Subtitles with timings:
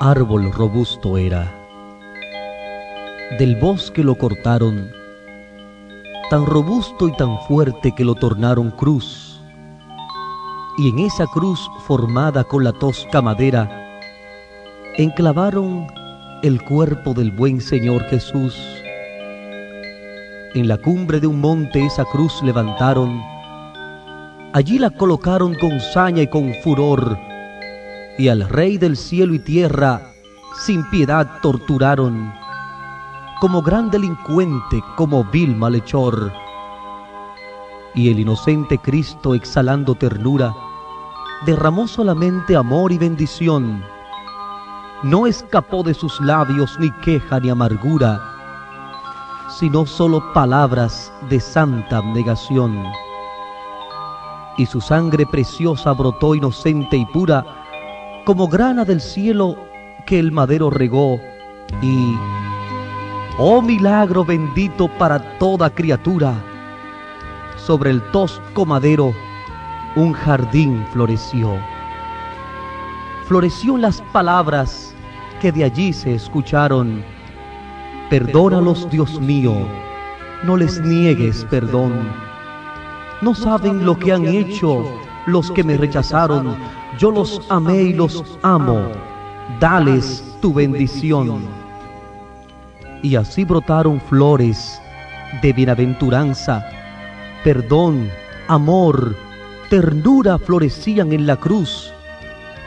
[0.00, 1.52] árbol robusto era.
[3.38, 4.90] Del bosque lo cortaron,
[6.30, 9.42] tan robusto y tan fuerte que lo tornaron cruz.
[10.78, 13.68] Y en esa cruz formada con la tosca madera,
[14.96, 15.86] enclavaron
[16.42, 18.56] el cuerpo del buen Señor Jesús.
[20.54, 23.22] En la cumbre de un monte esa cruz levantaron,
[24.54, 27.18] allí la colocaron con saña y con furor,
[28.20, 30.12] y al Rey del cielo y tierra
[30.54, 32.30] sin piedad torturaron,
[33.40, 36.30] como gran delincuente, como vil malhechor.
[37.94, 40.54] Y el inocente Cristo, exhalando ternura,
[41.46, 43.82] derramó solamente amor y bendición.
[45.02, 48.20] No escapó de sus labios ni queja ni amargura,
[49.48, 52.84] sino solo palabras de santa abnegación.
[54.58, 57.60] Y su sangre preciosa brotó inocente y pura,
[58.24, 59.56] como grana del cielo
[60.06, 61.20] que el madero regó
[61.82, 62.16] y,
[63.38, 66.34] oh milagro bendito para toda criatura,
[67.56, 69.14] sobre el tosco madero
[69.96, 71.56] un jardín floreció.
[73.26, 74.94] Floreció las palabras
[75.40, 77.02] que de allí se escucharon.
[78.08, 79.54] Perdónalos, Dios mío,
[80.44, 81.92] no les niegues perdón.
[83.20, 84.84] No saben lo que han hecho
[85.26, 86.56] los que me rechazaron
[86.98, 88.88] yo los amé y los amo,
[89.60, 91.46] dales tu bendición.
[93.02, 94.80] Y así brotaron flores
[95.42, 96.68] de bienaventuranza,
[97.44, 98.10] perdón,
[98.48, 99.16] amor,
[99.70, 101.92] ternura florecían en la cruz,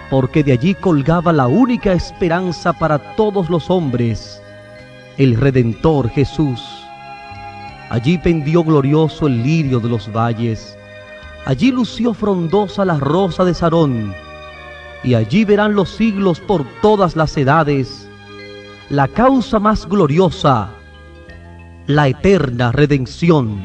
[0.10, 4.42] porque de allí colgaba la única esperanza para todos los hombres,
[5.18, 6.62] el Redentor Jesús.
[7.90, 10.78] Allí pendió glorioso el lirio de los valles,
[11.46, 14.14] allí lució frondosa la rosa de Sarón,
[15.04, 18.04] y allí verán los siglos por todas las edades
[18.90, 20.70] la causa más gloriosa,
[21.88, 23.60] la eterna redención.